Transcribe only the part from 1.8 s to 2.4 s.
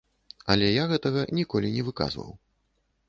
выказваў.